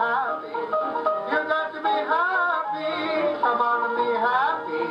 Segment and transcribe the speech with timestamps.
[0.00, 0.48] happy.
[0.48, 3.36] You got to be happy.
[3.40, 4.82] Come on and be happy.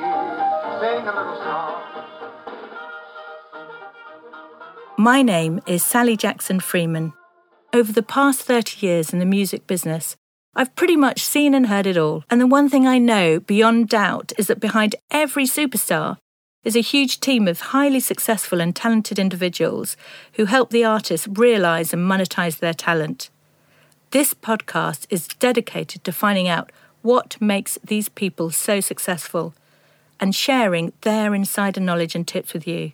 [0.80, 1.76] Sing a little song.
[4.98, 7.14] My name is Sally Jackson Freeman.
[7.74, 10.16] Over the past 30 years in the music business,
[10.56, 12.24] I've pretty much seen and heard it all.
[12.30, 16.18] And the one thing I know beyond doubt is that behind every superstar
[16.64, 19.96] is a huge team of highly successful and talented individuals
[20.34, 23.30] who help the artist realise and monetize their talent.
[24.12, 26.72] This podcast is dedicated to finding out
[27.04, 29.54] what makes these people so successful
[30.20, 32.94] and sharing their insider knowledge and tips with you.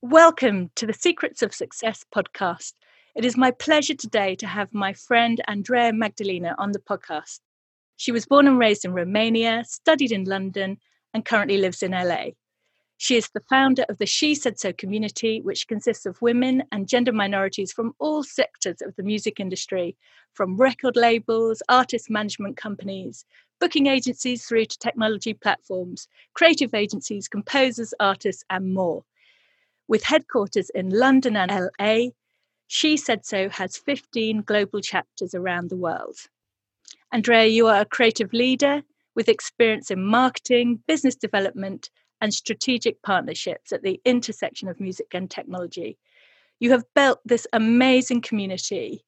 [0.00, 2.72] Welcome to the Secrets of Success podcast.
[3.14, 7.40] It is my pleasure today to have my friend Andreea Magdalina on the podcast.
[7.98, 10.78] She was born and raised in Romania, studied in London,
[11.12, 12.28] and currently lives in LA.
[13.04, 17.70] She is the founder of the SheSaid.So community, which consists of women and gender minorities
[17.70, 19.94] from all sectors of the music industry,
[20.32, 23.26] from record labels, artist management companies,
[23.60, 29.04] booking agencies through to technology platforms, creative agencies, composers, artists, and more.
[29.86, 32.12] With headquarters in London and LA,
[32.70, 36.16] SheSaid.So has 15 global chapters around the world.
[37.12, 38.82] Andreea, you are a creative leader
[39.14, 45.30] with experience in marketing, business development, and strategic partnerships at the intersection of music and
[45.30, 45.98] technology.
[46.60, 49.04] You have built this amazing community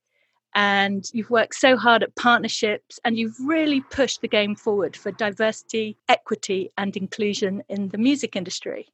[0.54, 5.12] and you've worked so hard at partnerships and you've really pushed the game forward for
[5.12, 8.88] diversity, equity, and inclusion in the music industry.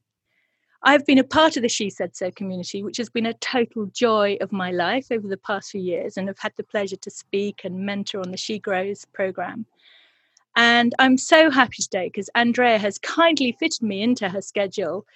[0.85, 4.51] I've been a part of the SheSaid.So community, which has been a total joy of
[4.51, 7.87] my life over the past few years, and have had the pleasure to speak and
[7.87, 9.65] mentor on the She Grows program.
[10.57, 15.07] And I'm so happy today because Andreea has kindly fitted me into her schedule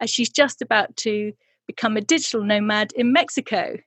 [0.00, 1.32] as she's just about to
[1.66, 3.78] become a digital nomad in Mexico.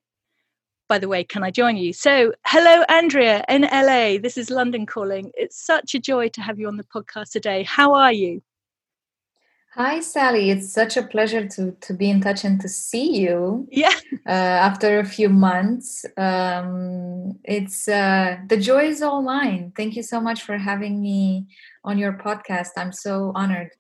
[0.88, 1.94] By the way, can I join you?
[1.94, 4.20] So, hello, Andreea in LA.
[4.20, 5.32] This is London calling.
[5.36, 7.64] It's such a joy to have you on the podcast today.
[7.64, 8.42] How are you?
[9.78, 10.52] Hi, Sally.
[10.52, 13.68] It's such a pleasure to, to be in touch and to see you.
[13.70, 13.92] Yeah.
[14.26, 19.74] Uh, after a few months, um, it's uh, the joy is all mine.
[19.76, 21.48] Thank you so much for having me
[21.84, 22.70] on your podcast.
[22.78, 23.72] I'm so honored.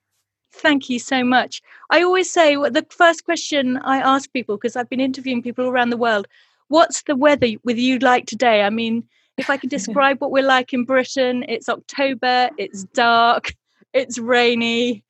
[0.52, 1.62] Thank you so much.
[1.90, 5.66] I always say well, the first question I ask people because I've been interviewing people
[5.66, 6.28] around the world:
[6.68, 8.64] What's the weather with you like today?
[8.64, 12.50] I mean, if I can describe what we're like in Britain, it's October.
[12.58, 13.54] It's dark.
[13.94, 15.05] It's rainy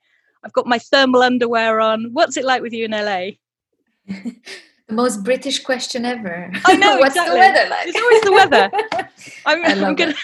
[0.45, 2.11] I've got my thermal underwear on.
[2.13, 3.31] What's it like with you in LA?
[4.07, 6.51] the most British question ever.
[6.65, 6.97] I know.
[6.99, 7.33] What's exactly.
[7.33, 7.87] the weather like?
[7.87, 8.71] It's always the weather.
[9.45, 10.11] I'm, I'm gonna.
[10.11, 10.17] It.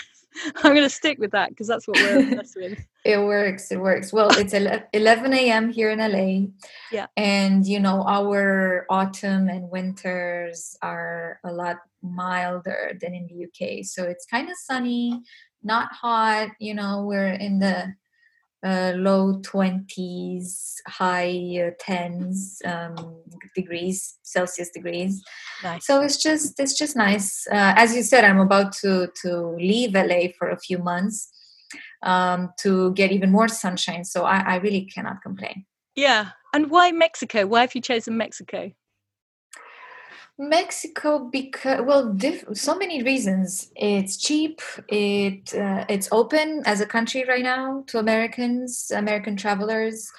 [0.63, 2.79] I'm going to stick with that because that's what we're obsessed with.
[3.03, 3.71] It works.
[3.71, 4.13] It works.
[4.13, 5.69] Well, it's 11 a.m.
[5.71, 6.47] here in LA.
[6.91, 7.07] Yeah.
[7.17, 13.83] And, you know, our autumn and winters are a lot milder than in the UK.
[13.83, 15.21] So it's kind of sunny,
[15.63, 16.51] not hot.
[16.59, 17.93] You know, we're in the
[18.63, 23.23] uh, low 20s, high uh, 10s um,
[23.55, 25.23] degrees Celsius degrees.
[25.63, 25.85] Nice.
[25.85, 27.45] So it's just it's just nice.
[27.47, 31.29] Uh, as you said, I'm about to to leave LA for a few months
[32.03, 34.03] um, to get even more sunshine.
[34.05, 35.65] So I, I really cannot complain.
[35.95, 36.29] Yeah.
[36.53, 37.45] And why Mexico?
[37.45, 38.71] Why have you chosen Mexico?
[40.37, 43.71] Mexico because well diff- so many reasons.
[43.75, 50.09] It's cheap it uh, it's open as a country right now to Americans American travelers.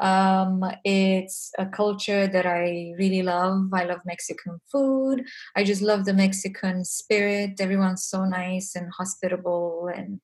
[0.00, 3.72] Um, it's a culture that I really love.
[3.72, 5.24] I love Mexican food.
[5.54, 7.60] I just love the Mexican spirit.
[7.60, 10.20] Everyone's so nice and hospitable and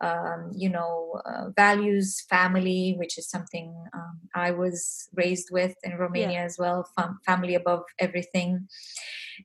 [0.00, 5.96] um, you know, uh, values family, which is something um, I was raised with in
[5.96, 6.44] Romania yeah.
[6.44, 8.68] as well, fam- family above everything.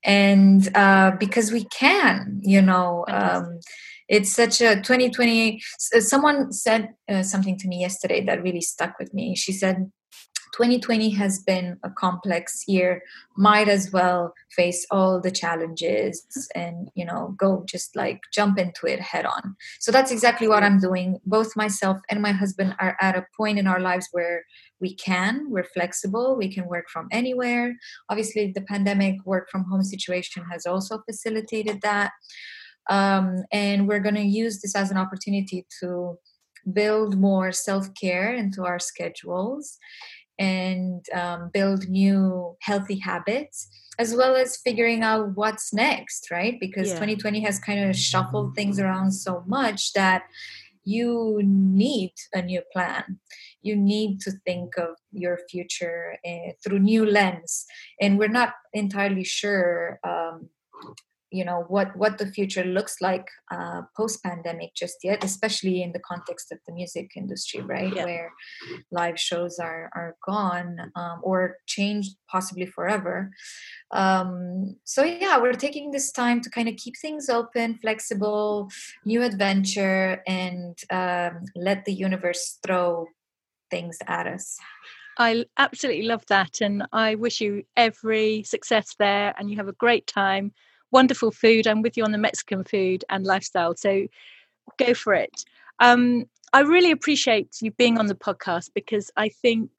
[0.03, 3.59] And uh, because we can, you know, um,
[4.09, 5.61] it's such a 2020.
[5.79, 9.35] Someone said uh, something to me yesterday that really stuck with me.
[9.35, 9.91] She said,
[10.53, 13.01] 2020 has been a complex year.
[13.35, 18.85] Might as well face all the challenges and you know go just like jump into
[18.85, 19.55] it head on.
[19.79, 21.19] So that's exactly what i'm doing.
[21.25, 24.43] Both myself and my husband are at a point in our lives where
[24.79, 27.75] we can we're flexible we can work from anywhere.
[28.09, 32.11] Obviously the pandemic work from home situation has also facilitated that.
[32.89, 36.17] Um, and we're going to use this as an opportunity to
[36.71, 39.77] build more self-care into our schedules
[40.39, 43.67] and um, build new healthy habits
[43.99, 46.59] as well as figuring out what's next right?
[46.59, 46.95] Because yeah.
[46.95, 50.23] 2020 has kind of shuffled things around so much that
[50.83, 53.19] you need a new plan.
[53.61, 57.65] You need to think of your future uh, through new lens.
[58.01, 60.49] And we're not entirely sure um,
[61.33, 65.91] you know what what the future looks like uh, post pandemic just yet especially in
[65.91, 68.05] the context of the music industry right Yeah.
[68.05, 68.31] where
[68.91, 73.31] live shows are are gone um, or changed possibly forever
[73.91, 78.69] um, so yeah we're taking this time to kind of keep things open flexible
[79.03, 83.07] new adventure and um, let the universe throw
[83.71, 84.57] things at us
[85.17, 86.59] I absolutely love that.
[86.61, 90.53] And I wish you every success there and you have a great time.
[90.93, 91.67] Wonderful food.
[91.67, 93.75] I'm with you on the Mexican food and lifestyle.
[93.75, 94.07] So
[94.77, 95.43] go for it.
[95.79, 99.69] Um, I really appreciate you being on the podcast because I think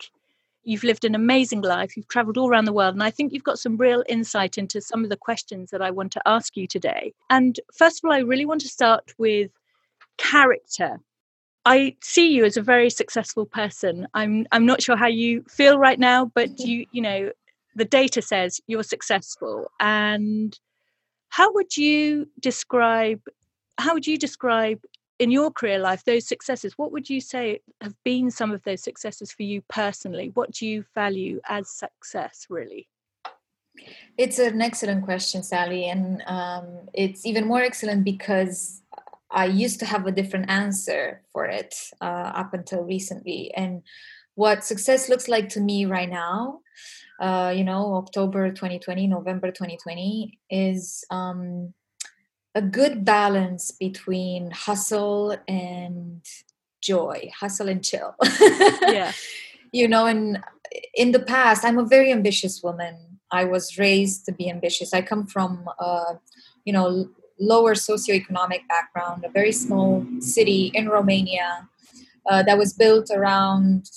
[0.65, 1.97] you've lived an amazing life.
[1.97, 2.95] You've traveled all around the world.
[2.95, 5.91] And I think you've got some real insight into some of the questions that I
[5.91, 7.15] want to ask you today.
[7.31, 9.51] And first of all, I really want to start with
[10.19, 10.99] character.
[11.67, 14.07] I see you as a very successful person.
[14.15, 17.31] I'm I'm not sure how you feel right now, but you you know
[17.75, 19.71] the data says you're successful.
[19.81, 20.59] And
[21.35, 23.21] how would you describe
[23.77, 24.81] how would you describe
[25.19, 26.79] in your career life those successes?
[26.79, 30.31] What would you say have been some of those successes for you personally?
[30.35, 32.87] What do you value as success really?
[34.17, 38.81] It's an excellent question, Sally, and um, it's even more excellent because
[39.29, 43.53] I used to have a different answer for it uh, up until recently.
[43.57, 43.83] And
[44.37, 46.61] what success looks like to me right now,
[47.21, 51.73] uh, you know, October 2020, November 2020, is um,
[52.55, 56.23] a good balance between hustle and
[56.81, 58.15] joy, hustle and chill.
[58.83, 59.13] Yeah.
[59.73, 60.43] you know, and
[60.95, 62.97] in the past, I'm a very ambitious woman.
[63.31, 64.95] I was raised to be ambitious.
[64.95, 66.15] I come from, uh,
[66.65, 67.09] you know,
[67.41, 71.69] lower socioeconomic background, a very small city in Romania
[72.31, 73.91] uh, that was built around,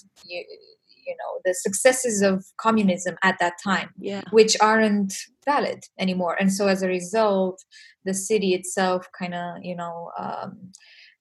[1.08, 4.22] you, know, the successes of communism at that time, Yeah.
[4.32, 5.14] which aren't
[5.46, 6.36] valid anymore.
[6.40, 7.64] And so as a result,
[8.06, 10.72] the city itself kind of, you know, um,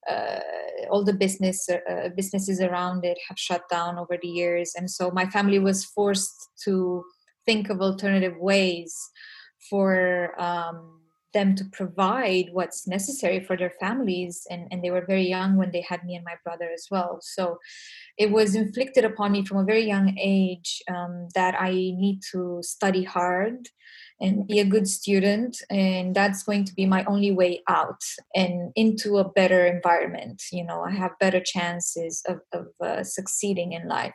[0.09, 0.39] uh,
[0.91, 5.11] all the business uh, businesses around it have shut down over the years, and so
[5.11, 7.03] my family was forced to
[7.45, 8.95] think of alternative ways
[9.69, 11.01] for um,
[11.37, 15.71] them to provide what's necessary for their families and, and they were very young when
[15.71, 17.19] they had me and my brother as well.
[17.21, 17.59] So
[18.17, 22.61] it was inflicted upon me from a very young age um, that i need to
[22.63, 23.69] study hard
[24.21, 28.03] and be a good student and that's going to be my only way out
[28.35, 33.73] and into a better environment you know i have better chances of, of uh, succeeding
[33.73, 34.15] in life.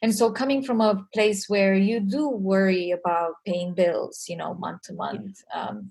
[0.00, 4.54] And so coming from a place where you do worry about paying bills you know
[4.54, 5.90] month to month um,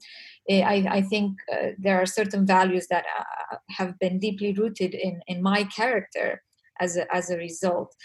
[0.50, 5.22] I, I think uh, there are certain values that uh, have been deeply rooted in,
[5.28, 6.42] in my character
[6.80, 7.96] as a, as a result.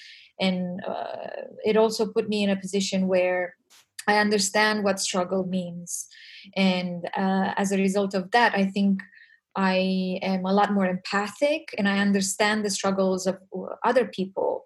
[0.40, 1.28] And uh,
[1.64, 3.54] it also put me in a position where
[4.06, 6.08] I understand what struggle means.
[6.56, 9.02] And uh, as a result of that, I think
[9.54, 13.38] I am a lot more empathic and I understand the struggles of
[13.84, 14.64] other people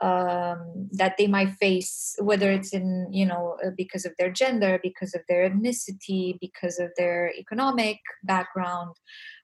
[0.00, 4.78] um, that they might face, whether it's in, you know, uh, because of their gender,
[4.80, 8.94] because of their ethnicity, because of their economic background.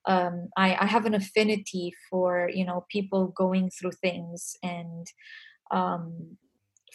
[0.06, 5.08] Um, I, I have an affinity for, you know, people going through things and
[5.73, 6.37] um,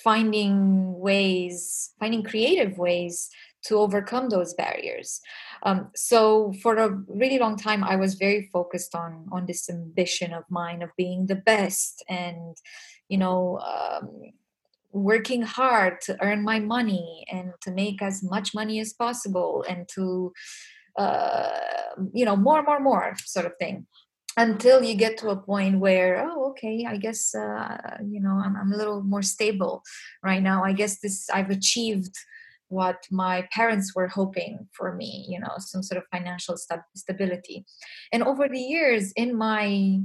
[0.03, 3.29] finding ways, finding creative ways
[3.65, 5.19] to overcome those barriers.
[5.63, 10.33] Um, so for a really long time, I was very focused on on this ambition
[10.33, 12.57] of mine of being the best, and
[13.07, 13.59] you know.
[13.59, 14.33] Um,
[14.91, 19.87] working hard to earn my money and to make as much money as possible and
[19.87, 20.33] to
[20.97, 21.49] uh,
[22.11, 23.85] you know more more more sort of thing
[24.37, 28.55] until you get to a point where oh okay i guess uh, you know I'm,
[28.55, 29.83] I'm a little more stable
[30.23, 30.63] right now.
[30.63, 32.15] I guess this i've achieved
[32.67, 37.65] what my parents were hoping for me you know some sort of financial st- stability.
[38.11, 40.01] And over the years in my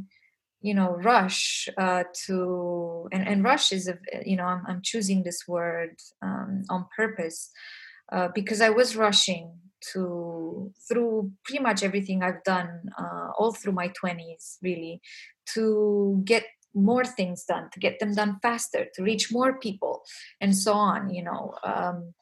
[0.65, 5.23] you know rush uh, to and, and rush is a you know i'm, I'm choosing
[5.23, 7.51] this word um, on purpose
[8.11, 9.53] uh, because i was rushing
[9.93, 15.01] to through pretty much everything I've done uh, all through my 20s, really,
[15.55, 20.03] to get more things done, to get them done faster, to reach more people,
[20.41, 21.11] and so on.
[21.11, 22.15] You know, um,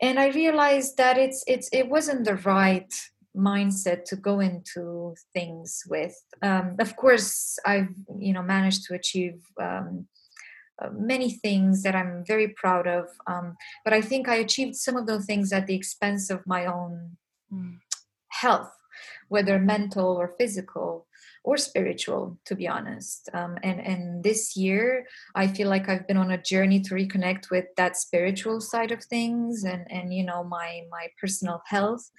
[0.00, 2.92] and I realized that it's it's it wasn't the right
[3.36, 6.14] mindset to go into things with.
[6.42, 9.40] Um, of course, I've you know managed to achieve.
[9.60, 10.06] Um,
[10.92, 13.06] many things that I'm very proud of.
[13.26, 16.66] Um, but I think I achieved some of those things at the expense of my
[16.66, 17.16] own
[17.52, 17.78] Mm.
[18.28, 18.72] health,
[19.28, 21.06] whether mental or physical
[21.44, 23.28] or spiritual, to be honest.
[23.32, 27.50] Um, and and this year, I feel like I've been on a journey to reconnect
[27.50, 32.10] with that spiritual side of things, and and you know my my personal health.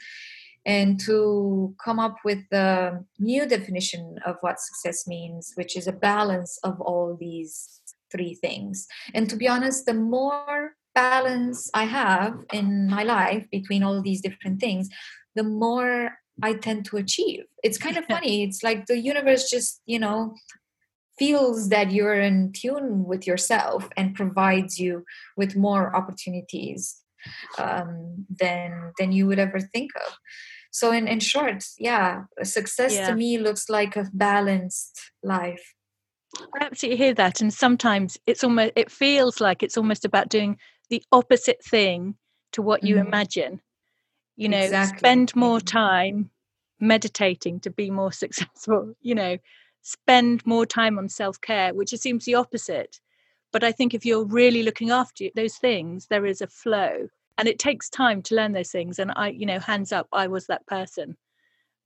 [0.65, 5.91] and to come up with the new definition of what success means, which is a
[6.11, 8.87] balance of all these three things.
[9.13, 14.21] And to be honest, the more balance I have in my life between all these
[14.21, 14.89] different things,
[15.35, 17.43] the more I tend to achieve.
[17.63, 18.43] It's kind of funny.
[18.45, 20.35] It's like the universe just, you know,
[21.17, 25.03] feels that you're in tune with yourself and provides you
[25.35, 26.97] with more opportunities
[27.57, 30.13] um, than than you would ever think of.
[30.71, 33.09] So in, in short, yeah, success yeah.
[33.09, 35.73] to me looks like a balanced life.
[36.53, 37.41] I absolutely hear that.
[37.41, 40.57] And sometimes it's almost it feels like it's almost about doing
[40.89, 42.15] the opposite thing
[42.53, 43.05] to what you mm.
[43.05, 43.61] imagine.
[44.35, 44.99] You know, exactly.
[44.99, 46.29] spend more time
[46.79, 49.37] meditating to be more successful, you know,
[49.81, 52.99] spend more time on self-care, which it seems the opposite.
[53.51, 57.07] But I think if you're really looking after those things, there is a flow
[57.39, 60.27] and it takes time to learn those things and i you know hands up i
[60.27, 61.15] was that person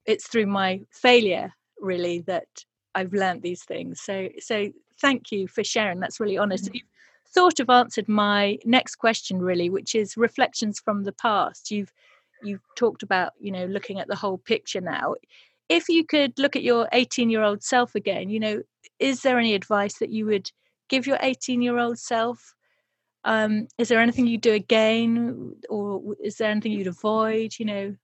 [0.06, 2.48] it's through my failure really that
[2.96, 4.02] i've learned these things.
[4.02, 6.66] So so thank you for sharing that's really honest.
[6.66, 6.76] Mm-hmm.
[6.76, 6.84] you've
[7.26, 11.72] sort of answered my next question really which is reflections from the past.
[11.72, 11.94] You've
[12.42, 15.16] you've talked about you know looking at the whole picture now.
[15.70, 18.62] If you could look at your 18 year old self again you know
[19.00, 20.52] is there any advice that you would
[20.90, 22.54] give your 18 year old self?
[23.26, 25.56] Um, is there anything you'd do again?
[25.70, 27.96] Or is there anything you'd avoid you know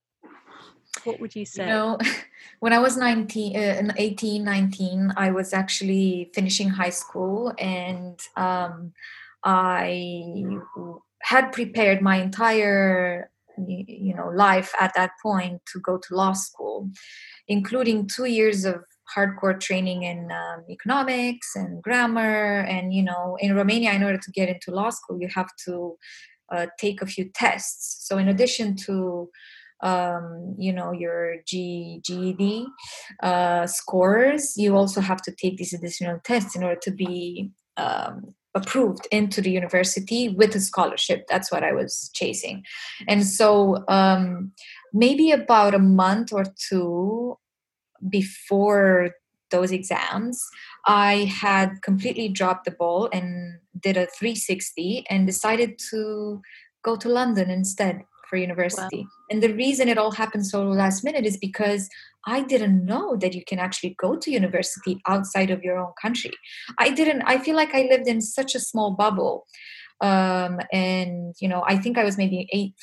[1.04, 1.62] what would you say?
[1.62, 1.98] you know
[2.60, 8.92] when i was 19 uh, 18 19 i was actually finishing high school and um,
[9.44, 10.44] i
[11.22, 13.30] had prepared my entire
[13.66, 16.88] you know life at that point to go to law school
[17.48, 18.82] including two years of
[19.14, 24.30] hardcore training in um, economics and grammar and you know in romania in order to
[24.30, 25.96] get into law school you have to
[26.50, 28.06] uh, take a few tests.
[28.06, 29.30] So in addition to
[29.82, 32.66] um, you know your G, GED
[33.22, 38.34] uh, scores you also have to take these additional tests in order to be um,
[38.54, 41.24] approved into the university with a scholarship.
[41.28, 42.64] That's what i was chasing.
[43.06, 44.52] And so um,
[44.92, 47.38] maybe about a month or two
[48.08, 49.12] before
[49.50, 50.42] those exams,
[50.86, 56.40] I had completely dropped the ball and did a 360 and decided to
[56.82, 59.02] go to London instead for university.
[59.02, 59.08] Wow.
[59.30, 61.88] And the reason it all happened so last minute is because
[62.26, 66.30] I didn't know that you can actually go to university outside of your own country.
[66.78, 69.46] I didn't, I feel like I lived in such a small bubble.
[70.00, 72.74] Um, and, you know, I think I was maybe eight,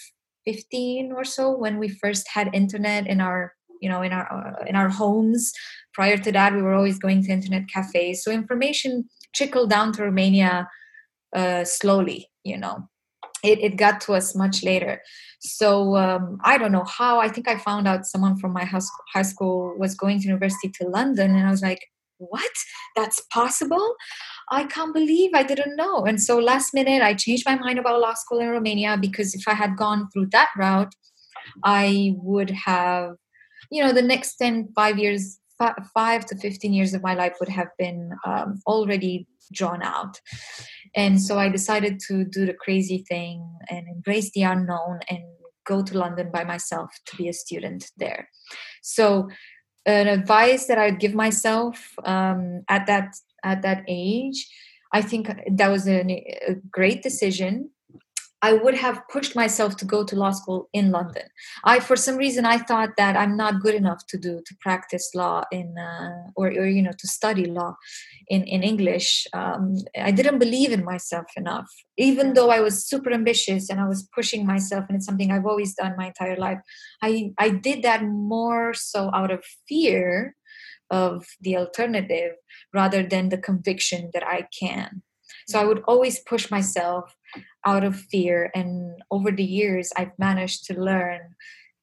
[0.45, 4.63] 15 or so when we first had internet in our you know in our uh,
[4.65, 5.51] in our homes
[5.93, 10.03] prior to that we were always going to internet cafes so information trickled down to
[10.03, 10.67] romania
[11.35, 12.87] uh, slowly you know
[13.43, 15.01] it, it got to us much later.
[15.39, 19.21] So um, i don't know how i think i found out someone from my high
[19.21, 21.79] school was going to university to london and i was like
[22.19, 22.51] what?
[22.95, 23.95] That's possible?
[24.49, 26.05] I can't believe i didn't know.
[26.05, 29.47] And so last minute i changed my mind about law school in romania because if
[29.47, 30.93] i had gone through that route
[31.63, 33.15] i would have
[33.71, 35.39] you know the next 10 5 years
[35.93, 40.19] five to 15 years of my life would have been um, already drawn out.
[40.95, 45.23] And so i decided to do the crazy thing and embrace the unknown and
[45.65, 48.29] go to london by myself to be a student there.
[48.81, 49.27] So
[49.87, 54.47] an advice that i'd give myself um, at that at that age
[54.93, 56.01] i think that was a,
[56.47, 57.69] a great decision
[58.41, 61.23] I would have pushed myself to go to law school in London.
[61.63, 65.09] I, for some reason, I thought that I'm not good enough to do to practice
[65.15, 67.75] law in uh, or, or you know to study law
[68.27, 69.25] in in English.
[69.33, 71.67] Um, I didn't believe in myself enough,
[71.97, 75.47] even though I was super ambitious and I was pushing myself, and it's something I've
[75.47, 76.59] always done my entire life.
[77.01, 80.35] I I did that more so out of fear
[80.91, 82.33] of the alternative
[82.71, 85.01] rather than the conviction that I can.
[85.47, 87.15] So I would always push myself
[87.65, 88.51] out of fear.
[88.55, 91.35] And over the years, I've managed to learn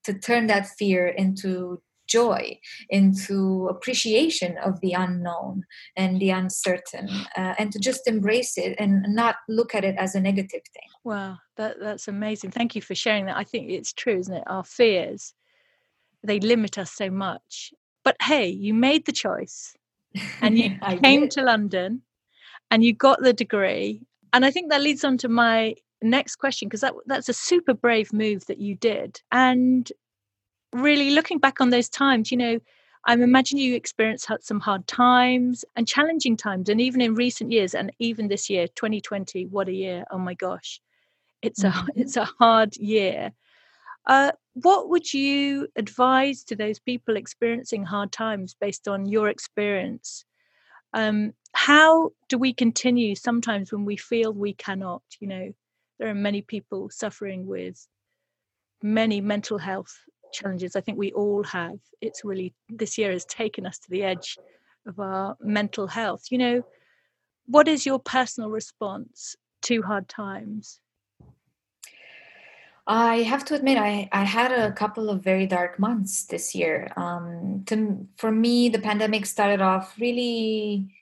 [0.05, 2.59] to turn that fear into joy,
[2.91, 5.65] into appreciation of the unknown
[5.97, 10.15] and the uncertain, uh, and to just embrace it and not look at it as
[10.15, 10.89] a negative thing.
[11.03, 12.51] Wow, that, that's amazing.
[12.51, 13.37] Thank you for sharing that.
[13.37, 14.45] I think it's true, isn't it?
[14.47, 15.35] Our fears,
[16.23, 17.73] they limit us so much.
[18.05, 19.75] But hey, you made the choice
[20.43, 21.31] and you came did.
[21.33, 22.03] to London
[22.71, 26.69] and you got the degree and I think that leads on to my next question
[26.69, 29.23] because that that's a super brave move that you did.
[29.31, 29.91] And
[30.73, 32.59] really looking back on those times, you know,
[33.07, 37.75] I'm imagining you experienced some hard times and challenging times, and even in recent years,
[37.75, 40.05] and even this year, 2020, what a year!
[40.11, 40.81] Oh my gosh,
[41.41, 41.89] it's a mm-hmm.
[41.95, 43.33] it's a hard year.
[44.07, 50.25] Uh, what would you advise to those people experiencing hard times based on your experience?
[50.95, 55.03] Um, how do we continue sometimes when we feel we cannot?
[55.21, 55.53] You know,
[55.99, 57.87] there are many people suffering with
[58.83, 59.95] many mental health
[60.33, 60.77] challenges.
[60.77, 61.79] I think we all have.
[62.01, 64.39] It's really, this year has taken us to the edge
[64.87, 66.25] of our mental health.
[66.31, 66.63] You know,
[67.47, 70.81] what is your personal response to hard times?
[72.87, 76.93] I have to admit, I, I had a couple of very dark months this year.
[76.97, 80.95] Um, to, for me, the pandemic started off really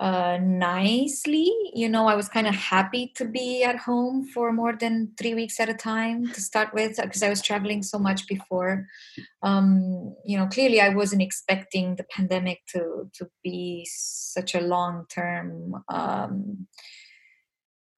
[0.00, 1.52] uh, nicely.
[1.74, 5.34] You know, I was kind of happy to be at home for more than three
[5.34, 8.86] weeks at a time to start with because I was traveling so much before.
[9.42, 15.06] Um, you know, clearly I wasn't expecting the pandemic to to be such a long
[15.08, 15.82] term.
[15.88, 16.66] Um,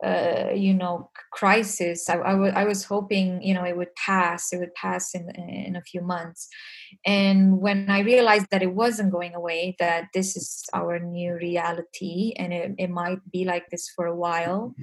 [0.05, 4.53] uh, you know crisis I, I, w- I was hoping you know it would pass
[4.53, 6.49] it would pass in in a few months.
[7.05, 12.33] And when i realized that it wasn't going away that this is our new reality
[12.37, 14.75] and it, it might be like this for a while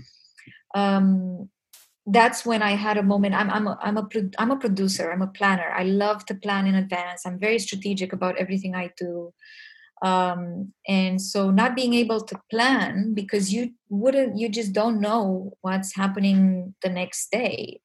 [0.76, 1.50] um,
[2.08, 4.08] that's when i had a moment i'm i'm a, I'm a
[4.38, 5.72] i'm a producer i'm a planner.
[5.76, 7.26] I love to plan in advance.
[7.26, 9.34] I'm very strategic about everything i do
[10.02, 15.54] um, and so not being able to plan because you wouldn't you just don't know
[15.62, 17.82] what's happening the next day.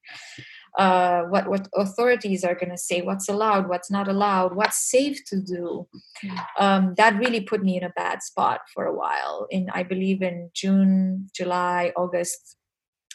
[0.77, 5.19] Uh, what what authorities are going to say what's allowed what's not allowed what's safe
[5.25, 5.87] to do.
[6.21, 6.37] Hmm.
[6.59, 9.47] um, that really put me in a bad spot for a while.
[9.49, 12.55] In i believe in june july august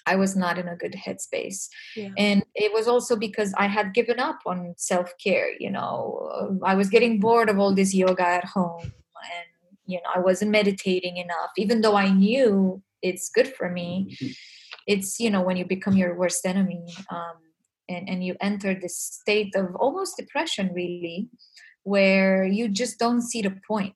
[0.06, 1.68] I was not in a good headspace.
[1.96, 2.10] Yeah.
[2.16, 5.50] And it was also because I had given up on self care.
[5.58, 9.48] You know, I was getting bored of all this yoga at home and,
[9.86, 14.16] you know, I wasn't meditating enough, even though I knew it's good for me.
[14.86, 17.36] It's, you know, when you become your worst enemy um,
[17.88, 21.28] and, and you enter this state of almost depression, really,
[21.82, 23.94] where you just don't see the point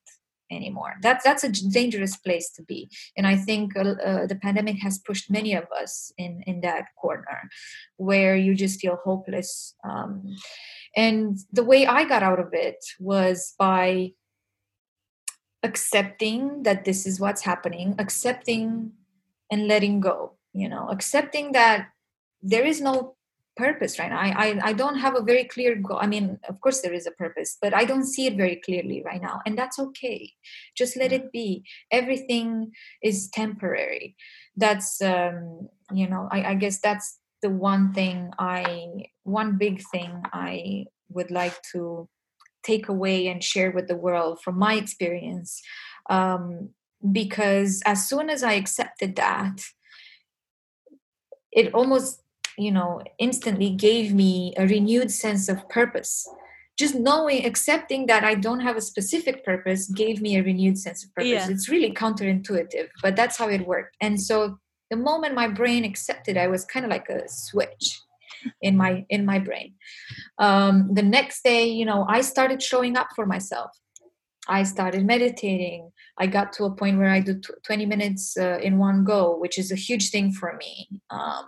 [0.51, 0.95] anymore.
[1.03, 2.91] That's that's a dangerous place to be.
[3.17, 6.87] And i think uh, uh, the pandemic has pushed many of us in in that
[7.01, 7.39] corner
[7.97, 10.11] where you just feel hopeless um,
[10.97, 14.13] and the way i got out of it was by
[15.63, 18.93] accepting that this is what's happening accepting
[19.51, 21.89] and letting go you know accepting that
[22.43, 23.15] there is no
[23.57, 24.19] purpose right now.
[24.19, 25.99] I, I, I don't have a very clear goal.
[26.01, 29.03] I mean, of course there is a purpose, but I don't see it very clearly
[29.05, 29.41] right now.
[29.45, 30.33] And that's okay.
[30.77, 31.65] Just let it be.
[31.91, 34.17] Everything is temporary.
[34.57, 40.23] That's, um, you know, I, I guess that's the one thing I, one big thing
[40.33, 42.09] I would like to
[42.63, 45.61] take away and share with the world from my experience.
[46.09, 46.71] Um,
[47.13, 49.63] because as soon as I accepted that,
[51.53, 52.23] it almost
[52.61, 56.29] you know instantly gave me a renewed sense of purpose.
[56.79, 61.05] Just knowing accepting that i don't have a specific purpose gave me a renewed sense
[61.05, 61.31] of purpose.
[61.31, 61.51] Yeah.
[61.51, 63.97] it's really counterintuitive but that's how it worked.
[64.01, 64.59] And so
[64.91, 68.01] the moment my brain accepted i was kind of like a switch
[68.63, 69.75] in my in my brain.
[70.39, 73.71] Um, the next day you know i started showing up for myself.
[74.49, 75.93] I started meditating.
[76.19, 79.37] I got to a point where i do t- 20 minutes uh, in one go
[79.37, 80.73] which is a huge thing for me.
[81.11, 81.45] Um,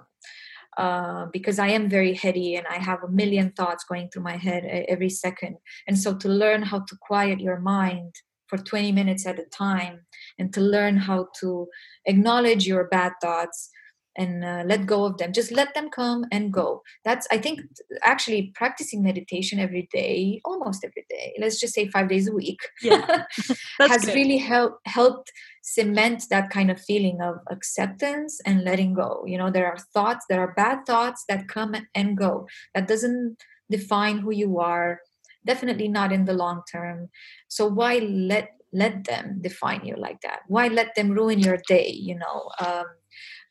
[0.76, 4.36] uh, because I am very heady and I have a million thoughts going through my
[4.36, 5.56] head every second.
[5.86, 8.14] And so to learn how to quiet your mind
[8.46, 10.00] for 20 minutes at a time
[10.38, 11.68] and to learn how to
[12.06, 13.70] acknowledge your bad thoughts
[14.16, 15.32] and uh, let go of them.
[15.32, 16.82] Just let them come and go.
[17.04, 17.60] That's i think
[18.02, 22.60] actually practicing meditation every day almost every day let's just say five days a week
[22.82, 23.24] yeah.
[23.80, 24.14] has good.
[24.14, 29.24] really helped helped cement that kind of feeling of acceptance and letting go.
[29.26, 32.46] You know there are thoughts there are bad thoughts that come and go.
[32.74, 33.36] That doesn't
[33.70, 35.00] define who you are
[35.44, 37.08] definitely not in the long term.
[37.48, 40.40] So why let let them define you like that?
[40.48, 42.50] Why let them ruin your day you know?
[42.60, 42.86] Um,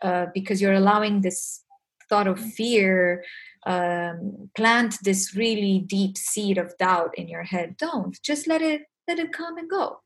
[0.02, 1.64] uh, because you're allowing this
[2.10, 3.24] thought of fear
[3.66, 7.78] um, plant this really deep seed of doubt in your head.
[7.78, 8.22] Don't.
[8.22, 10.02] Just let it let it come and go.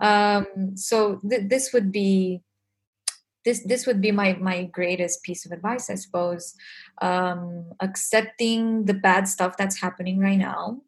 [0.00, 2.42] Um, so th- this would be
[3.44, 6.54] this this would be my my greatest piece of advice i suppose.
[7.00, 10.82] Um, accepting the bad stuff that's happening right now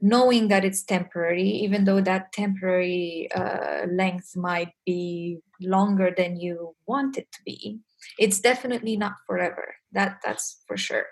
[0.00, 6.74] knowing that it's temporary, even though that temporary uh, length might be longer than you
[6.86, 7.78] want it to be,
[8.18, 9.74] it's definitely not forever.
[9.92, 11.06] That that's for sure.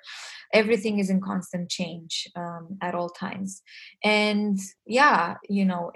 [0.52, 3.62] Everything is in constant change um, at all times,
[4.02, 5.92] and yeah, you know.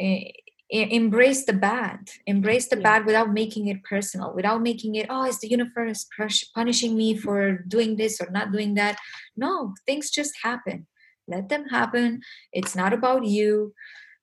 [0.73, 2.83] embrace the bad embrace the Yeah.
[2.83, 6.07] bad without making it personal without making it oh is the universe
[6.55, 8.97] punishing me for doing this or not doing that
[9.37, 10.87] no things just happen
[11.29, 12.21] let them happen
[12.53, 13.73] it's not about you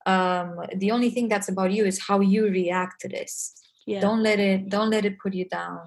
[0.05, 3.53] um, the only thing that's about you is how you react to this
[3.85, 4.01] Yeah.
[4.01, 5.79] don't let it don't let it put you down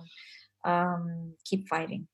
[0.65, 2.09] um, keep fighting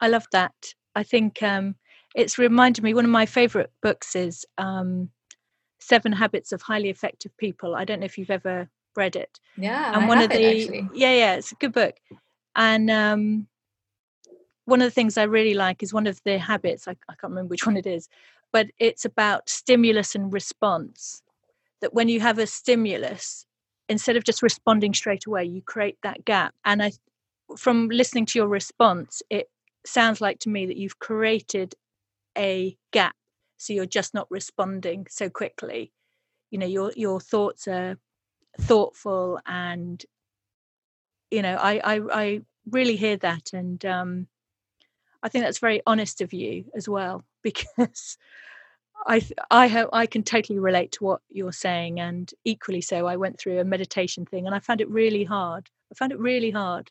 [0.00, 0.52] I love that.
[0.94, 1.76] I think um,
[2.14, 2.94] it's reminded me.
[2.94, 5.08] One of my favorite books is um,
[5.80, 7.74] Seven Habits of Highly Effective People.
[7.74, 9.38] I don't know if you've ever read it.
[9.56, 10.88] yeah and I one have of it, the actually.
[10.94, 11.94] yeah, yeah, it's a good book.
[12.56, 13.46] And um,
[14.66, 16.88] one of the things I really like is one of the habits.
[16.88, 18.08] I, I can't remember which one it is,
[18.52, 21.22] but it's about stimulus and response.
[21.80, 23.46] That when you have a stimulus,
[23.88, 26.54] instead of just responding straight away, you create that gap.
[26.64, 26.92] And I,
[27.58, 29.50] from listening to your response, it
[29.86, 31.74] sounds like to me that you've created
[32.36, 33.16] a gap
[33.56, 35.92] so you're just not responding so quickly
[36.50, 37.96] you know your your thoughts are
[38.60, 40.04] thoughtful and
[41.30, 44.26] you know i i, I really hear that and um
[45.24, 48.16] i think that's very honest of you as well because
[49.06, 53.16] i i have i can totally relate to what you're saying and equally so i
[53.16, 55.68] went through a meditation thing and i found it really hard.
[55.92, 56.90] I found it really hard.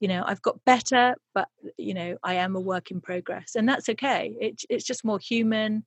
[0.00, 3.68] You know i've got better but you know i am a work in progress and
[3.68, 4.34] that's okay.
[4.40, 5.84] It, it's just more human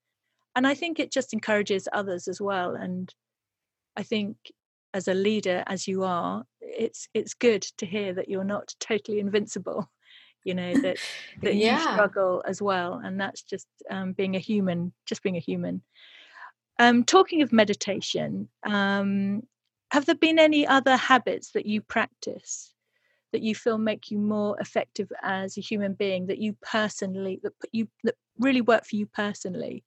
[0.55, 3.13] and i think it just encourages others as well and
[3.97, 4.37] i think
[4.93, 9.19] as a leader as you are it's it's good to hear that you're not totally
[9.19, 9.89] invincible
[10.45, 10.97] you know that
[11.41, 15.39] that you struggle as well and that's just um, being a human just being a
[15.39, 15.81] human.
[16.77, 19.43] Um, talking of meditation um,
[19.91, 22.73] have there been any other habits that you practice
[23.31, 27.57] that you feel make you more effective as a human being that you personally that
[27.59, 29.83] put you that really work for you personally?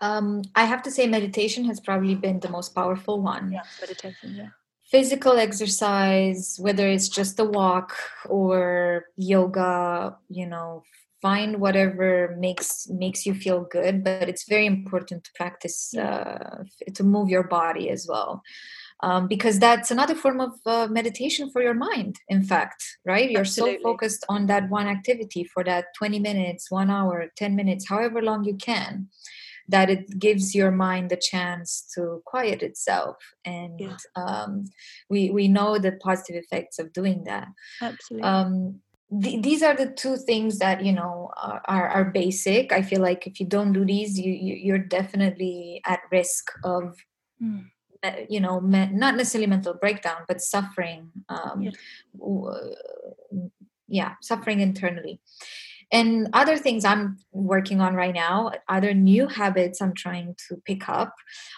[0.00, 3.52] Um, i have to say meditation has probably been the most powerful one.
[3.52, 4.50] Yeah meditation yeah
[4.90, 7.94] physical exercise whether it's just a walk
[8.26, 10.82] or yoga you know
[11.20, 17.02] find whatever makes makes you feel good but it's very important to practice uh, to
[17.02, 18.42] move your body as well.
[19.00, 23.30] Um, because that's another form of uh, meditation for your mind in fact right?
[23.30, 23.78] You're Absolutely.
[23.78, 28.20] so focused on that one activity for that 20 minutes one hour 10 minutes however
[28.20, 29.08] long you can
[29.68, 33.96] that it gives your mind the chance to quiet itself and Yeah.
[34.16, 34.64] um,
[35.10, 37.48] we we know the positive effects of doing that
[37.82, 38.80] absolutely um,
[39.22, 43.00] th- these are the two things that you know are, are, are basic i feel
[43.00, 46.96] like if you don't do these you, you you're definitely at risk of
[47.42, 47.70] Mm.
[48.28, 51.70] you know me- not necessarily mental breakdown but suffering um, Yeah.
[52.18, 52.74] w-
[53.86, 55.20] yeah suffering internally
[55.90, 60.88] and other things i'm working on right now other new habits i'm trying to pick
[60.88, 61.14] up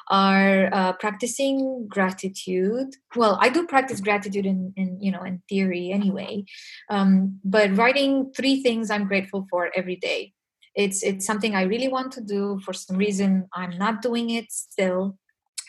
[0.08, 2.94] are uh, practicing gratitude.
[3.16, 6.44] Well i do practice gratitude in, in you know in theory anyway
[6.90, 10.32] um, but writing three things i'm grateful for every day.
[10.74, 12.60] It's it's something i really want to do.
[12.64, 15.18] For some reason i'm not doing it still.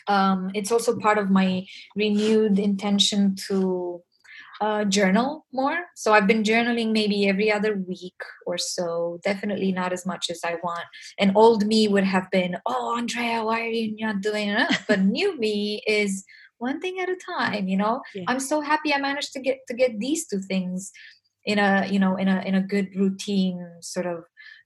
[0.08, 4.02] Um, it's also part of my renewed intention to
[4.60, 5.78] uh, journal more.
[5.96, 9.20] So I've been journaling maybe every other week or so.
[9.24, 10.84] Definitely not as much as I want.
[11.18, 14.68] And old me would have been, oh, Andreea, why are you not doing it?
[14.88, 16.24] But new me is
[16.58, 17.68] one thing at a time.
[17.68, 18.24] You know, Yeah.
[18.28, 20.92] I'm so happy I managed to get to get these two things
[21.44, 24.24] in a you know in a in a good routine sort of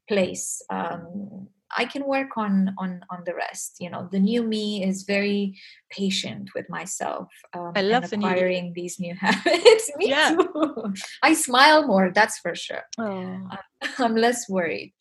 [0.08, 0.62] place.
[0.70, 3.76] Um, I can work on on on the rest.
[3.80, 5.58] You know, the new me is very
[5.90, 7.28] patient with myself.
[7.54, 9.90] Um, I and love the new acquiring these new habits.
[9.96, 10.36] me Yeah.
[10.36, 10.94] too.
[11.22, 12.10] I smile more.
[12.14, 12.84] That's for sure.
[12.98, 13.48] oh
[13.98, 14.94] I'm less worried.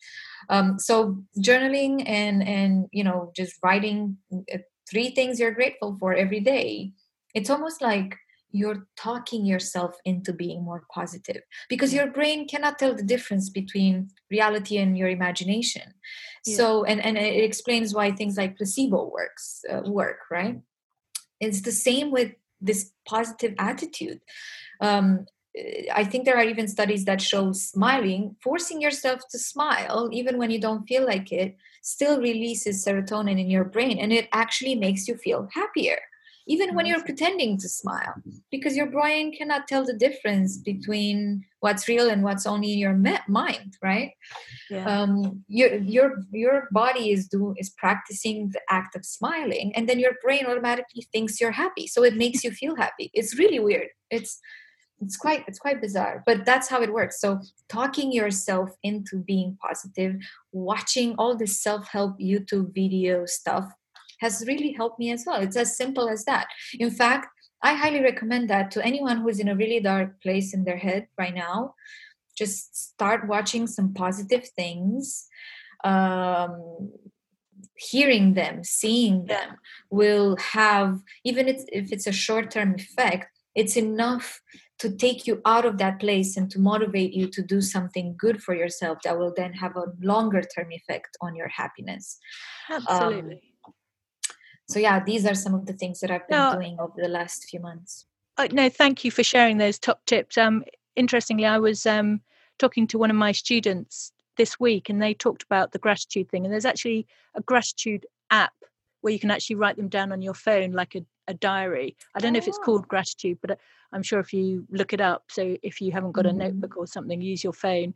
[0.48, 4.58] Um, so journaling and and you know just writing uh,
[4.90, 6.92] three things you're grateful for every day.
[7.34, 8.16] It's almost like
[8.56, 14.08] you're talking yourself into being more positive because your brain cannot tell the difference between
[14.30, 15.94] reality and your imagination.
[16.44, 16.56] Yeah.
[16.56, 20.60] So and and it explains why things like placebo works uh, work right.
[21.40, 24.20] It's the same with this positive attitude.
[24.80, 25.26] Um,
[25.94, 30.50] I think there are even studies that show smiling, forcing yourself to smile, even when
[30.50, 35.08] you don't feel like it, still releases serotonin in your brain and it actually makes
[35.08, 35.98] you feel happier,
[36.46, 38.14] even when you're pretending to smile,
[38.50, 42.94] because your brain cannot tell the difference between what's real and what's only in your
[43.28, 44.12] mind, right?
[44.70, 49.88] yeah um, your your your body is do is practicing the act of smiling, and
[49.88, 53.10] then your brain automatically thinks you're happy, so it makes you feel happy.
[53.12, 53.88] It's really weird.
[54.10, 54.38] It's
[55.00, 57.20] it's quite it's quite bizarre, but that's how it works.
[57.20, 60.16] So talking yourself into being positive,
[60.52, 63.70] watching all this self help YouTube video stuff
[64.18, 65.40] has really helped me as well.
[65.40, 66.46] It's as simple as that.
[66.78, 67.28] In fact
[67.62, 71.06] i highly recommend that to anyone who's in a really dark place in their head
[71.18, 71.74] right now
[72.36, 75.26] just start watching some positive things
[75.84, 76.92] um,
[77.76, 79.56] hearing them seeing them
[79.90, 84.42] will have even if it's a short term effect it's enough
[84.78, 88.42] to take you out of that place and to motivate you to do something good
[88.42, 92.18] for yourself that will then have a longer term effect on your happiness.
[92.68, 93.34] Absolutely.
[93.34, 93.40] um,
[94.68, 97.44] so yeah these are some of the things that i've been doing over the last
[97.44, 98.06] few months.
[98.38, 100.36] Uh, no thank you for sharing those top tips.
[100.36, 102.20] Um interestingly i was um
[102.58, 106.44] talking to one of my students this week and they talked about the gratitude thing
[106.44, 108.52] and there's actually a gratitude app
[109.00, 111.96] where you can actually write them down on your phone like a, a diary.
[112.14, 112.88] I don't know if it's called oh.
[112.88, 113.56] gratitude but uh,
[113.92, 116.38] i'm sure if you look it up so if you haven't got a mm-hmm.
[116.38, 117.94] notebook or something use your phone.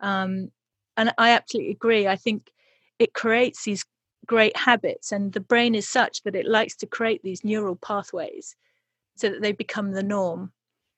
[0.00, 0.50] Um,
[0.96, 2.06] and i absolutely agree.
[2.06, 2.50] I think
[2.98, 3.84] it creates these
[4.28, 8.54] great habits and the brain is such that it likes to create these neural pathways
[9.16, 10.52] so that they become the norm.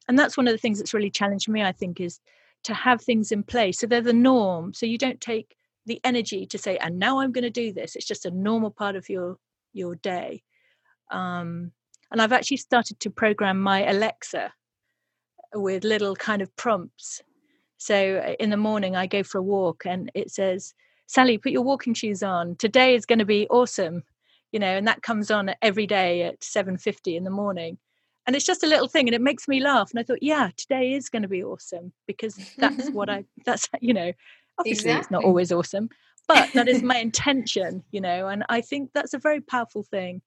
[0.09, 2.21] And that's one of the things that's really challenged me i think is
[2.65, 4.75] to have things in place so they're the norm.
[4.75, 7.97] So you don't take the energy to say and now i'm going to do this.
[7.97, 9.39] It's just a normal part of your
[9.73, 10.43] your day.
[11.11, 11.73] Um,
[12.11, 14.53] and i've actually started to program my alexa
[15.55, 17.23] with little kind of prompts.
[17.79, 20.75] So uh, in the morning i go for a walk and it says
[21.11, 22.57] sally put your walking shoes on.
[22.57, 24.05] Today is going to be awesome
[24.53, 27.79] you know and that comes on every day at 7.50 in the morning.
[28.27, 30.51] And it's just a little thing and it makes me laugh and i thought yeah
[30.57, 34.13] today is going to be awesome because that's what i that's you know
[34.59, 35.01] obviously exactly.
[35.01, 35.89] it's not always awesome
[36.29, 40.23] but that is my intention you know and i think that's a very powerful thing.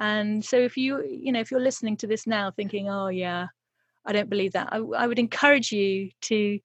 [0.00, 3.48] And so if you you know if you're listening to this now thinking oh yeah
[4.06, 6.58] i don't believe that i, I would encourage you to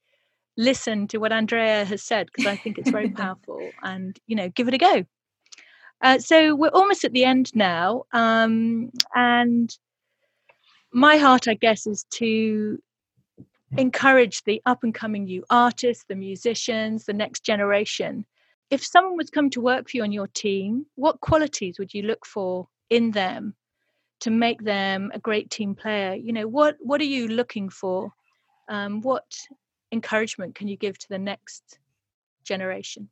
[0.57, 4.49] listen to what andreea has said because i think it's very powerful and you know
[4.49, 5.05] give it a go
[6.01, 9.77] uh, so we're almost at the end now um, and
[10.93, 12.77] my heart, I guess, is to
[13.77, 18.25] encourage the up and coming new artists, the musicians, the next generation.
[18.69, 22.03] If someone was come to work for you on your team, what qualities would you
[22.03, 23.55] look for in them
[24.21, 26.13] to make them a great team player?
[26.13, 28.13] You know, what what are you looking for?
[28.69, 29.25] Um, what
[29.93, 31.79] encouragement can you give to the next
[32.43, 33.09] generation?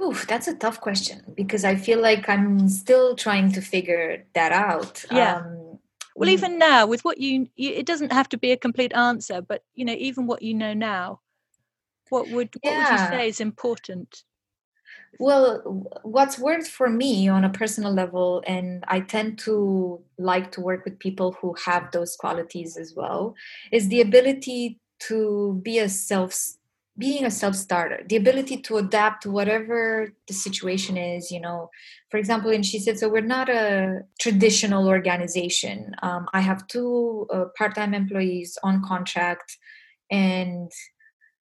[0.00, 4.52] Ooh, that's a tough question because I feel like I'm still trying to figure that
[4.52, 5.04] out.
[5.10, 5.36] Yeah.
[5.36, 5.62] Um,
[6.14, 9.40] well even now with what you, you, it doesn't have to be a complete answer
[9.40, 11.20] but you know even what you know now
[12.10, 12.78] what would yeah.
[12.78, 14.24] what would you say is important
[15.18, 15.60] well
[16.02, 20.84] what's worked for me on a personal level and i tend to like to work
[20.84, 23.34] with people who have those qualities as well
[23.70, 26.34] is the ability to be a self
[26.98, 31.70] being a self-starter the ability to adapt to whatever the situation is you know.
[32.10, 35.94] For example and SheSaid.So we're not a traditional organization.
[36.02, 39.56] Um, i have two uh, part-time employees on contract
[40.10, 40.70] and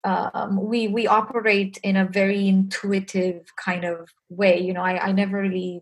[0.04, 4.82] um, we we operate in a very intuitive kind of way you know.
[4.82, 5.80] I, I never really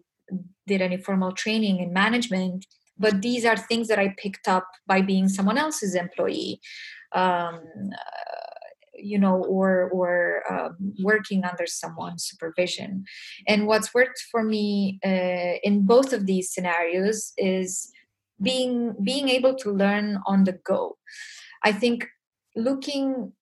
[0.66, 5.00] did any formal training in management but these are things that i picked up by
[5.00, 6.60] being someone else's employee
[7.12, 7.60] um,
[9.02, 13.04] you know or or um, working under someone's supervision.
[13.46, 17.90] And what's worked for me uh, in both of these scenarios is
[18.42, 20.96] being being able to learn on the go.
[21.64, 22.06] I think
[22.56, 23.32] looking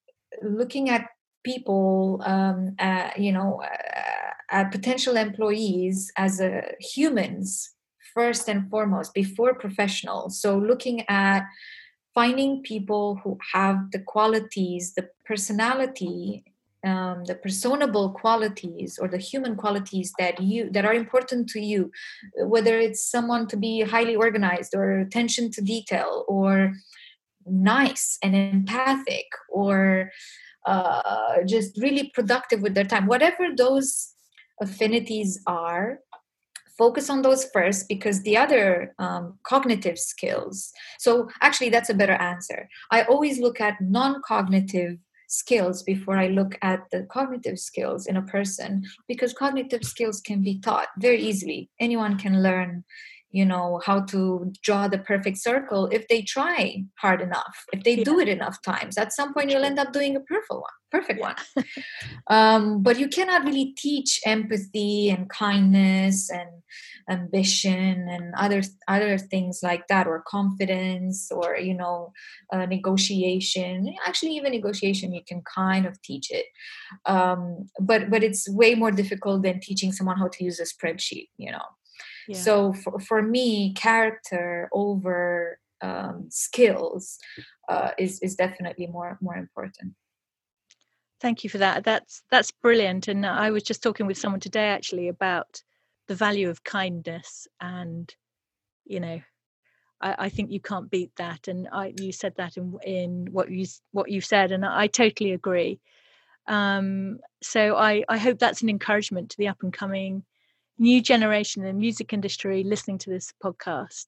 [0.43, 1.07] looking at
[1.45, 7.75] people um, uh, you know uh, at potential employees as a humans
[8.15, 10.41] first and foremost before professionals.
[10.41, 11.45] So looking at
[12.19, 16.43] finding people who have the qualities, the personality,
[16.91, 21.81] um, the personable qualities or the human qualities that you that are important to you,
[22.55, 26.73] whether it's someone to be highly organized or attention to detail or
[27.77, 29.29] nice and empathic
[29.61, 30.11] or
[30.67, 33.89] uh, just really productive with their time, whatever those
[34.61, 36.01] affinities are
[36.79, 42.15] focus on those first because the other um, cognitive skills so actually that's a better
[42.15, 42.69] answer.
[42.91, 44.99] I always look at non-cognitive
[45.31, 50.43] skills before i look at the cognitive skills in a person because cognitive skills can
[50.43, 51.69] be taught very easily.
[51.79, 52.83] Anyone can learn
[53.31, 57.97] you know how to draw the perfect circle if they try hard enough if they
[57.97, 58.05] yeah.
[58.05, 58.97] do it enough times.
[58.99, 61.35] At some point you'll end up doing a perfect one perfect yeah.
[61.57, 61.65] one.
[62.31, 66.51] Um, but you cannot really teach empathy and kindness and
[67.09, 72.13] ambition and other other things like that or confidence or you know
[72.53, 73.95] uh, negotiation.
[74.07, 76.45] Actually even negotiation you can kind of teach it.
[77.07, 81.29] Um, but but it's way more difficult than teaching someone how to use a spreadsheet
[81.39, 81.65] you know
[82.35, 87.19] so for, for me character over um, skills
[87.69, 89.95] uh, is is definitely more more important.
[91.21, 91.85] Thank you for that.
[91.85, 93.09] That's that's brilliant.
[93.09, 95.63] And i was just talking with someone today actually about
[96.07, 98.15] the value of kindness and
[98.87, 99.21] you know
[100.01, 101.49] I, I, think you can't beat that.
[101.49, 105.33] And I, you said that in, in what you what you said and I totally
[105.33, 105.81] agree.
[106.47, 110.23] Um, so I, I hope that's an encouragement to the up and coming
[110.79, 114.07] new generation in the music industry listening to this podcast.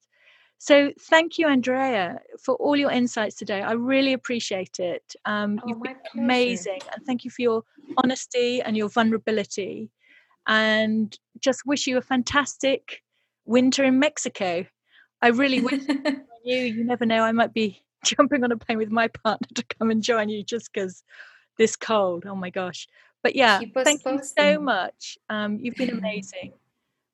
[0.58, 3.62] So thank you, Andreea, for all your insights today.
[3.62, 5.14] I really appreciate it.
[5.24, 7.62] Um, oh, you've been amazing, and thank you for your
[7.96, 9.90] honesty and your vulnerability.
[10.46, 13.02] And just wish you a fantastic
[13.46, 14.66] winter in Mexico.
[15.22, 15.80] I really wish
[16.44, 16.56] you.
[16.56, 17.22] You never know.
[17.22, 20.44] I might be jumping on a plane with my partner to come and join you
[20.44, 21.02] just because
[21.56, 22.26] this cold.
[22.26, 22.86] Oh my gosh!
[23.22, 24.18] But yeah, thank posting.
[24.18, 25.16] you so much.
[25.30, 26.52] Um, you've been amazing.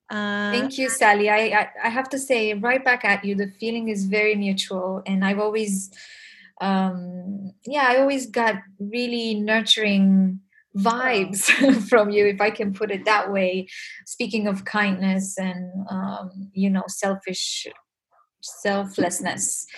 [0.08, 1.28] Uh, Thank you, Sally.
[1.28, 3.34] I, I, I have to say right back at you.
[3.34, 5.90] The feeling is very mutual, and I've always,
[6.60, 10.40] um, yeah, I always got really nurturing
[10.76, 11.44] vibes
[11.88, 13.66] from you, if I can put it that way.
[14.04, 17.66] Speaking of kindness and um, you know selfish
[18.46, 19.66] selflessness.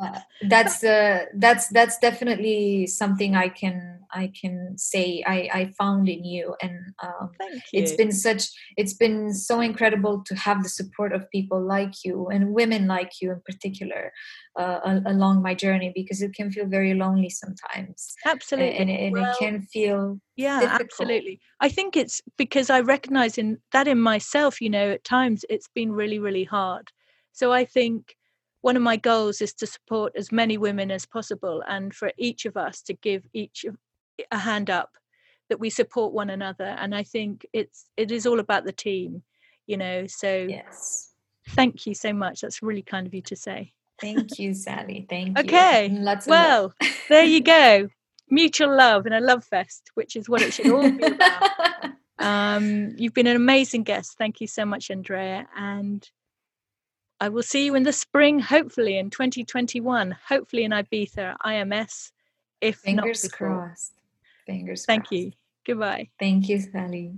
[0.00, 0.18] Uh,
[0.48, 6.24] that's uh, that's that's definitely something i can i can say i i found in
[6.24, 6.54] you.
[6.62, 7.82] And um, you.
[7.82, 8.44] it's been such
[8.78, 13.12] it's been so incredible to have the support of people like you and women like
[13.20, 14.12] you in particular
[14.58, 18.14] uh, along my journey because it can feel very lonely sometimes.
[18.24, 18.76] Absolutely.
[18.76, 20.80] and, and, well, it can feel yeah difficult.
[20.80, 21.40] absolutely.
[21.60, 25.68] I think it's because i recognize in that in myself you know at times it's
[25.74, 26.90] been really really hard
[27.32, 28.16] so I think
[28.62, 32.44] one of my goals is to support as many women as possible and for each
[32.44, 33.64] of us to give each
[34.30, 34.90] a hand up
[35.48, 39.22] that we support one another and i think it's it is all about the team
[39.66, 41.12] you know so yes.
[41.50, 42.40] thank you so much.
[42.40, 43.72] That's really kind of you to say.
[44.00, 45.06] Thank you sally.
[45.08, 45.44] Thank you.
[45.44, 45.88] Okay.
[45.90, 46.74] Lots well
[47.08, 47.88] there you go.
[48.30, 51.50] Mutual love and a love fest which is what it should all be about.
[52.20, 54.18] Um, you've been an amazing guest.
[54.18, 56.06] Thank you so much andreea and
[57.20, 62.12] I will see you in the spring, hopefully in 2021, hopefully in Ibiza, IMS,
[62.60, 63.48] if Fingers not before.
[63.66, 63.92] crossed.
[64.46, 65.12] Fingers Thank crossed.
[65.12, 65.32] you.
[65.66, 66.08] Goodbye.
[66.18, 67.12] Thank you, Sally.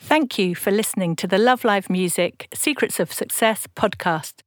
[0.00, 4.42] Thank you for listening to the Love Live Music Secrets of Success podcast.